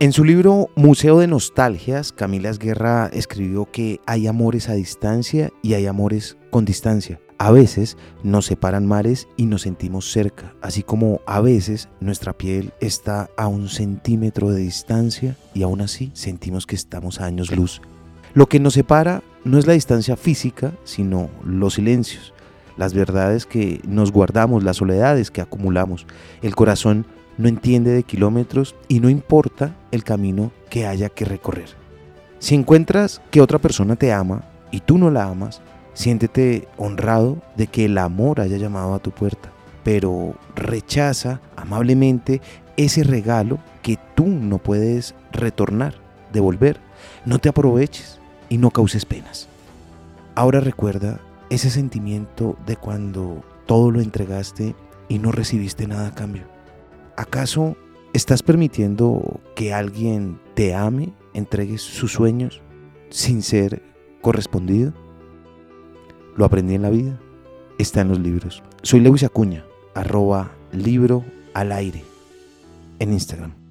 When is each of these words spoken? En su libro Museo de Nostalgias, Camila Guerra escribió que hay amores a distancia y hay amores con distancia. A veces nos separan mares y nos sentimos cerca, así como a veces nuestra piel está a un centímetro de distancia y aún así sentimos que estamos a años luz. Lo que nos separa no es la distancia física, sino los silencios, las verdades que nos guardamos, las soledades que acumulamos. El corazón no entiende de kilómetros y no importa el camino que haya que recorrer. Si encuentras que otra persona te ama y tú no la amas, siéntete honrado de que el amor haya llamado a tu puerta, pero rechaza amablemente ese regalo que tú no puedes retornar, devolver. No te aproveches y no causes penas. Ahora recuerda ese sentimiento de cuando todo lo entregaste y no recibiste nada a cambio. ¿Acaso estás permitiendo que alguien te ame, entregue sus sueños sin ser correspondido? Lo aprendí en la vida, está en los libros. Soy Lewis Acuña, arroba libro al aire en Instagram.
En 0.00 0.12
su 0.12 0.24
libro 0.24 0.70
Museo 0.76 1.18
de 1.18 1.26
Nostalgias, 1.26 2.12
Camila 2.12 2.52
Guerra 2.52 3.10
escribió 3.12 3.68
que 3.68 4.00
hay 4.06 4.28
amores 4.28 4.68
a 4.68 4.74
distancia 4.74 5.50
y 5.60 5.74
hay 5.74 5.86
amores 5.86 6.36
con 6.50 6.64
distancia. 6.64 7.20
A 7.36 7.50
veces 7.50 7.96
nos 8.22 8.46
separan 8.46 8.86
mares 8.86 9.26
y 9.36 9.46
nos 9.46 9.62
sentimos 9.62 10.12
cerca, 10.12 10.54
así 10.62 10.84
como 10.84 11.20
a 11.26 11.40
veces 11.40 11.88
nuestra 11.98 12.32
piel 12.32 12.72
está 12.80 13.28
a 13.36 13.48
un 13.48 13.68
centímetro 13.68 14.50
de 14.50 14.60
distancia 14.60 15.36
y 15.52 15.64
aún 15.64 15.80
así 15.80 16.12
sentimos 16.14 16.64
que 16.64 16.76
estamos 16.76 17.20
a 17.20 17.24
años 17.24 17.50
luz. 17.50 17.82
Lo 18.34 18.46
que 18.46 18.60
nos 18.60 18.74
separa 18.74 19.24
no 19.42 19.58
es 19.58 19.66
la 19.66 19.72
distancia 19.72 20.16
física, 20.16 20.74
sino 20.84 21.28
los 21.44 21.74
silencios, 21.74 22.32
las 22.76 22.94
verdades 22.94 23.46
que 23.46 23.80
nos 23.84 24.12
guardamos, 24.12 24.62
las 24.62 24.76
soledades 24.76 25.32
que 25.32 25.40
acumulamos. 25.40 26.06
El 26.40 26.54
corazón 26.54 27.04
no 27.38 27.48
entiende 27.48 27.92
de 27.92 28.02
kilómetros 28.02 28.74
y 28.88 29.00
no 29.00 29.08
importa 29.08 29.74
el 29.90 30.04
camino 30.04 30.52
que 30.68 30.86
haya 30.86 31.08
que 31.08 31.24
recorrer. 31.24 31.70
Si 32.40 32.54
encuentras 32.54 33.22
que 33.30 33.40
otra 33.40 33.58
persona 33.58 33.96
te 33.96 34.12
ama 34.12 34.42
y 34.70 34.80
tú 34.80 34.98
no 34.98 35.10
la 35.10 35.24
amas, 35.24 35.62
siéntete 35.94 36.68
honrado 36.76 37.38
de 37.56 37.68
que 37.68 37.86
el 37.86 37.96
amor 37.96 38.40
haya 38.40 38.58
llamado 38.58 38.94
a 38.94 38.98
tu 38.98 39.10
puerta, 39.12 39.50
pero 39.82 40.34
rechaza 40.54 41.40
amablemente 41.56 42.40
ese 42.76 43.02
regalo 43.02 43.58
que 43.82 43.98
tú 44.14 44.26
no 44.26 44.58
puedes 44.58 45.14
retornar, 45.32 45.94
devolver. 46.32 46.78
No 47.24 47.38
te 47.38 47.48
aproveches 47.48 48.20
y 48.48 48.58
no 48.58 48.70
causes 48.70 49.04
penas. 49.04 49.48
Ahora 50.34 50.60
recuerda 50.60 51.20
ese 51.50 51.70
sentimiento 51.70 52.56
de 52.66 52.76
cuando 52.76 53.42
todo 53.66 53.90
lo 53.90 54.00
entregaste 54.00 54.74
y 55.08 55.18
no 55.18 55.32
recibiste 55.32 55.86
nada 55.86 56.08
a 56.08 56.14
cambio. 56.14 56.57
¿Acaso 57.18 57.76
estás 58.12 58.44
permitiendo 58.44 59.40
que 59.56 59.74
alguien 59.74 60.38
te 60.54 60.76
ame, 60.76 61.12
entregue 61.34 61.76
sus 61.78 62.12
sueños 62.12 62.62
sin 63.10 63.42
ser 63.42 63.82
correspondido? 64.22 64.94
Lo 66.36 66.44
aprendí 66.44 66.76
en 66.76 66.82
la 66.82 66.90
vida, 66.90 67.18
está 67.76 68.02
en 68.02 68.10
los 68.10 68.20
libros. 68.20 68.62
Soy 68.82 69.00
Lewis 69.00 69.24
Acuña, 69.24 69.64
arroba 69.96 70.52
libro 70.70 71.24
al 71.54 71.72
aire 71.72 72.04
en 73.00 73.12
Instagram. 73.12 73.67